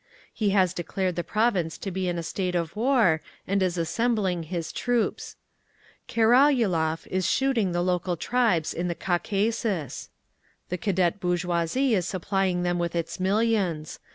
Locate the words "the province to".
1.15-1.91